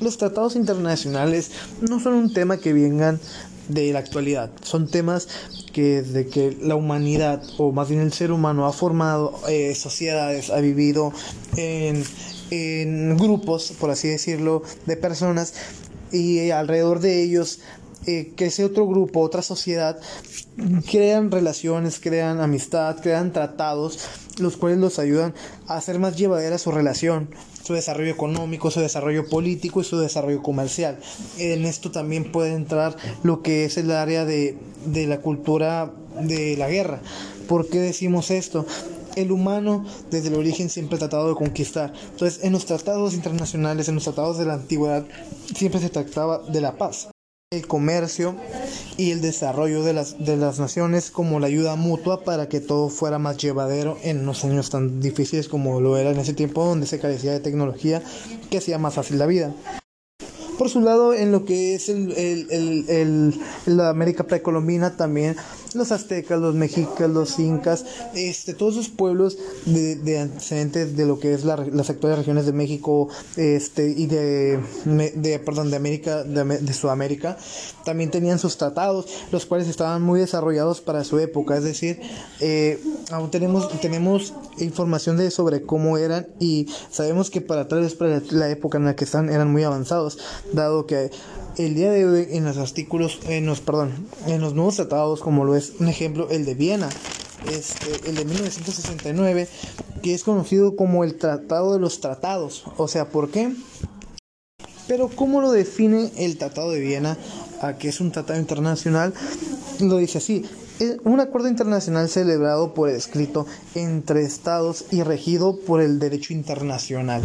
los 0.00 0.18
tratados 0.18 0.56
internacionales 0.56 1.50
no 1.80 2.00
son 2.00 2.14
un 2.14 2.32
tema 2.32 2.56
que 2.58 2.72
vengan 2.72 3.20
de 3.68 3.92
la 3.92 4.00
actualidad, 4.00 4.50
son 4.62 4.88
temas 4.88 5.28
que 5.72 6.02
desde 6.02 6.26
que 6.26 6.56
la 6.60 6.74
humanidad, 6.74 7.42
o 7.58 7.70
más 7.70 7.88
bien 7.88 8.00
el 8.00 8.12
ser 8.12 8.32
humano, 8.32 8.66
ha 8.66 8.72
formado 8.72 9.38
eh, 9.48 9.74
sociedades, 9.74 10.50
ha 10.50 10.60
vivido 10.60 11.12
en, 11.56 12.02
en 12.50 13.16
grupos, 13.16 13.72
por 13.78 13.90
así 13.90 14.08
decirlo, 14.08 14.62
de 14.86 14.96
personas, 14.96 15.54
y 16.10 16.50
alrededor 16.50 16.98
de 16.98 17.22
ellos 17.22 17.60
que 18.36 18.46
ese 18.46 18.64
otro 18.64 18.86
grupo, 18.86 19.20
otra 19.20 19.42
sociedad, 19.42 20.00
crean 20.90 21.30
relaciones, 21.30 22.00
crean 22.00 22.40
amistad, 22.40 22.96
crean 23.00 23.32
tratados, 23.32 23.98
los 24.38 24.56
cuales 24.56 24.78
los 24.78 24.98
ayudan 24.98 25.34
a 25.66 25.76
hacer 25.76 25.98
más 25.98 26.16
llevadera 26.16 26.58
su 26.58 26.70
relación, 26.70 27.30
su 27.62 27.74
desarrollo 27.74 28.10
económico, 28.10 28.70
su 28.70 28.80
desarrollo 28.80 29.28
político 29.28 29.80
y 29.80 29.84
su 29.84 29.98
desarrollo 29.98 30.42
comercial. 30.42 30.98
En 31.38 31.64
esto 31.64 31.90
también 31.90 32.30
puede 32.30 32.54
entrar 32.54 32.96
lo 33.22 33.42
que 33.42 33.64
es 33.64 33.76
el 33.76 33.90
área 33.90 34.24
de, 34.24 34.58
de 34.86 35.06
la 35.06 35.20
cultura 35.20 35.92
de 36.20 36.56
la 36.56 36.68
guerra. 36.68 37.00
¿Por 37.48 37.68
qué 37.68 37.80
decimos 37.80 38.30
esto? 38.30 38.66
el 39.16 39.32
humano 39.32 39.84
desde 40.10 40.28
el 40.28 40.34
origen 40.34 40.70
siempre 40.70 40.96
ha 40.96 41.00
tratado 41.00 41.28
de 41.28 41.34
conquistar. 41.34 41.92
Entonces, 42.12 42.44
en 42.44 42.52
los 42.52 42.64
tratados 42.64 43.12
internacionales, 43.12 43.88
en 43.88 43.96
los 43.96 44.04
tratados 44.04 44.38
de 44.38 44.46
la 44.46 44.54
antigüedad, 44.54 45.04
siempre 45.54 45.80
se 45.80 45.90
trataba 45.90 46.38
de 46.48 46.60
la 46.60 46.76
paz 46.76 47.08
el 47.52 47.66
comercio 47.66 48.36
y 48.96 49.10
el 49.10 49.20
desarrollo 49.20 49.82
de 49.82 49.92
las, 49.92 50.24
de 50.24 50.36
las 50.36 50.60
naciones 50.60 51.10
como 51.10 51.40
la 51.40 51.48
ayuda 51.48 51.74
mutua 51.74 52.22
para 52.22 52.48
que 52.48 52.60
todo 52.60 52.88
fuera 52.88 53.18
más 53.18 53.38
llevadero 53.38 53.98
en 54.04 54.24
los 54.24 54.44
años 54.44 54.70
tan 54.70 55.00
difíciles 55.00 55.48
como 55.48 55.80
lo 55.80 55.96
era 55.96 56.12
en 56.12 56.20
ese 56.20 56.32
tiempo 56.32 56.64
donde 56.64 56.86
se 56.86 57.00
carecía 57.00 57.32
de 57.32 57.40
tecnología 57.40 58.04
que 58.50 58.58
hacía 58.58 58.78
más 58.78 58.94
fácil 58.94 59.18
la 59.18 59.26
vida. 59.26 59.52
Por 60.60 60.68
su 60.68 60.82
lado, 60.82 61.14
en 61.14 61.32
lo 61.32 61.46
que 61.46 61.74
es 61.74 61.88
el, 61.88 62.12
el, 62.12 62.84
el, 62.90 63.34
la 63.64 63.88
América 63.88 64.24
precolombina 64.24 64.94
también, 64.94 65.34
los 65.72 65.90
aztecas, 65.90 66.38
los 66.38 66.54
mexicas, 66.54 67.08
los 67.08 67.38
incas, 67.38 67.86
este, 68.14 68.52
todos 68.52 68.74
esos 68.74 68.90
pueblos 68.90 69.38
de, 69.64 69.96
de 69.96 70.18
antecedentes 70.18 70.94
de 70.98 71.06
lo 71.06 71.18
que 71.18 71.32
es 71.32 71.44
la, 71.44 71.56
las 71.56 71.88
actuales 71.88 72.18
regiones 72.18 72.44
de 72.44 72.52
México 72.52 73.08
este, 73.36 73.88
y 73.88 74.04
de, 74.04 74.60
de, 74.84 75.38
perdón, 75.38 75.70
de 75.70 75.76
América, 75.76 76.24
de, 76.24 76.44
de 76.44 76.72
Sudamérica, 76.74 77.38
también 77.86 78.10
tenían 78.10 78.38
sus 78.38 78.58
tratados, 78.58 79.06
los 79.32 79.46
cuales 79.46 79.66
estaban 79.66 80.02
muy 80.02 80.20
desarrollados 80.20 80.82
para 80.82 81.04
su 81.04 81.18
época, 81.20 81.56
es 81.56 81.64
decir, 81.64 82.00
eh, 82.40 82.78
aún 83.10 83.30
tenemos, 83.30 83.70
tenemos 83.80 84.34
información 84.58 85.16
de 85.16 85.30
sobre 85.30 85.62
cómo 85.62 85.96
eran 85.96 86.28
y 86.38 86.66
sabemos 86.90 87.30
que 87.30 87.40
para 87.40 87.66
tal 87.68 87.80
vez 87.80 87.94
para 87.94 88.20
la 88.30 88.50
época 88.50 88.78
en 88.78 88.84
la 88.84 88.94
que 88.96 89.04
están 89.04 89.30
eran 89.30 89.50
muy 89.50 89.62
avanzados 89.62 90.18
dado 90.52 90.86
que 90.86 91.10
el 91.56 91.74
día 91.74 91.90
de 91.90 92.06
hoy 92.06 92.28
en 92.30 92.44
los 92.44 92.56
artículos, 92.56 93.20
en 93.26 93.46
los, 93.46 93.60
perdón, 93.60 93.92
en 94.26 94.40
los 94.40 94.54
nuevos 94.54 94.76
tratados, 94.76 95.20
como 95.20 95.44
lo 95.44 95.56
es 95.56 95.74
un 95.78 95.88
ejemplo 95.88 96.28
el 96.30 96.44
de 96.44 96.54
Viena, 96.54 96.88
este, 97.50 98.08
el 98.08 98.16
de 98.16 98.24
1969, 98.24 99.48
que 100.02 100.14
es 100.14 100.24
conocido 100.24 100.76
como 100.76 101.04
el 101.04 101.16
Tratado 101.16 101.72
de 101.72 101.80
los 101.80 102.00
Tratados. 102.00 102.64
O 102.76 102.88
sea, 102.88 103.08
¿por 103.08 103.30
qué? 103.30 103.52
Pero 104.86 105.08
¿cómo 105.08 105.40
lo 105.40 105.52
define 105.52 106.10
el 106.16 106.36
Tratado 106.38 106.70
de 106.70 106.80
Viena? 106.80 107.16
A 107.62 107.74
que 107.74 107.88
es 107.88 108.00
un 108.00 108.10
tratado 108.10 108.40
internacional, 108.40 109.12
lo 109.80 109.98
dice 109.98 110.18
así. 110.18 110.44
Un 111.04 111.20
acuerdo 111.20 111.48
internacional 111.48 112.08
celebrado 112.08 112.72
por 112.72 112.88
escrito 112.88 113.46
entre 113.74 114.22
estados 114.22 114.86
y 114.90 115.02
regido 115.02 115.58
por 115.60 115.82
el 115.82 115.98
derecho 115.98 116.32
internacional. 116.32 117.22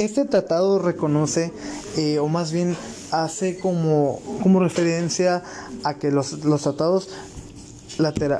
Este 0.00 0.24
tratado 0.24 0.78
reconoce, 0.78 1.52
eh, 1.98 2.18
o 2.20 2.26
más 2.26 2.52
bien 2.52 2.74
hace 3.10 3.58
como, 3.58 4.18
como 4.42 4.58
referencia 4.58 5.42
a 5.84 5.98
que 5.98 6.10
los, 6.10 6.42
los 6.42 6.62
tratados 6.62 7.10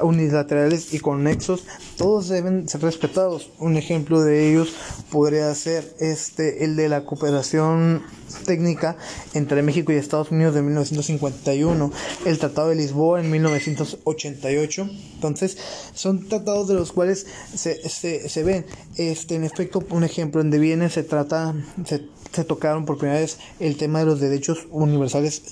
unilaterales 0.01 0.95
y 0.95 1.01
conexos, 1.01 1.65
todos 2.01 2.31
deben 2.31 2.67
ser 2.67 2.81
respetados. 2.81 3.51
Un 3.59 3.77
ejemplo 3.77 4.23
de 4.23 4.51
ellos 4.51 4.73
podría 5.11 5.55
ser 5.55 5.85
este, 6.01 6.65
el 6.65 6.75
de 6.75 6.89
la 6.89 7.05
cooperación 7.05 8.03
técnica 8.47 8.97
entre 9.35 9.63
México 9.63 9.93
y 9.93 9.97
Estados 9.97 10.31
Unidos 10.31 10.55
de 10.55 10.63
1951, 10.63 11.93
el 12.25 12.39
Tratado 12.39 12.71
de 12.71 12.77
Lisboa 12.77 13.21
en 13.21 13.31
1988. 13.31 14.89
Entonces, 15.17 15.59
son 15.93 16.27
tratados 16.27 16.69
de 16.69 16.75
los 16.75 16.91
cuales 16.91 17.27
se, 17.55 17.87
se, 17.87 18.31
se 18.31 18.45
ven. 18.45 18.65
Este, 18.97 19.35
en 19.35 19.45
efecto, 19.45 19.85
un 19.91 20.03
ejemplo, 20.03 20.41
en 20.41 20.51
De 20.51 20.89
se 20.89 21.03
trata, 21.03 21.55
se, 21.85 22.07
se 22.33 22.45
tocaron 22.45 22.87
por 22.87 22.97
primera 22.97 23.21
vez 23.21 23.37
el 23.59 23.77
tema 23.77 23.99
de 23.99 24.07
los 24.07 24.21
derechos 24.21 24.67
universales 24.71 25.43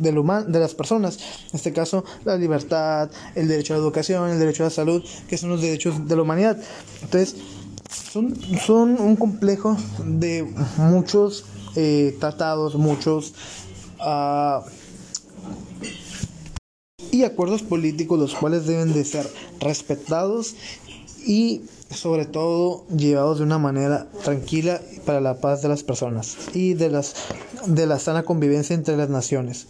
del 0.00 0.14
de 0.48 0.58
las 0.58 0.74
personas. 0.74 1.18
En 1.50 1.56
este 1.56 1.72
caso, 1.72 2.04
la 2.24 2.36
libertad, 2.36 3.10
el 3.34 3.48
derecho 3.48 3.74
a 3.74 3.76
la 3.76 3.82
educación, 3.82 4.30
el 4.30 4.38
derecho 4.38 4.64
a 4.64 4.66
la 4.66 4.70
salud, 4.70 5.04
que 5.28 5.36
son 5.36 5.50
derechos 5.62 6.06
de 6.06 6.16
la 6.16 6.22
humanidad. 6.22 6.58
Entonces, 7.02 7.36
son, 7.90 9.00
un 9.00 9.16
complejo 9.16 9.76
de 10.04 10.52
muchos 10.76 11.44
eh, 11.76 12.16
tratados, 12.18 12.74
muchos... 12.74 13.34
Uh, 13.98 14.62
y 17.12 17.24
acuerdos 17.24 17.62
políticos 17.62 18.18
los 18.18 18.34
cuales 18.34 18.66
deben 18.66 18.92
de 18.92 19.04
ser 19.04 19.28
respetados 19.58 20.54
y 21.26 21.62
sobre 21.90 22.24
todo 22.24 22.86
llevados 22.88 23.38
de 23.38 23.44
una 23.44 23.58
manera 23.58 24.06
tranquila 24.22 24.80
para 25.04 25.20
la 25.20 25.40
paz 25.40 25.60
de 25.62 25.68
las 25.68 25.82
personas 25.82 26.36
y 26.54 26.74
de 26.74 26.88
las 26.88 27.14
de 27.66 27.86
la 27.86 27.98
sana 27.98 28.22
convivencia 28.22 28.74
entre 28.74 28.96
las 28.96 29.10
naciones. 29.10 29.66